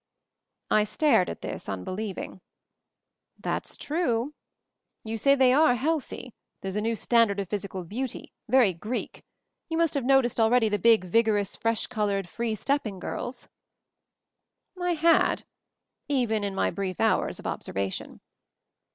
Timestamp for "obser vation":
17.45-18.21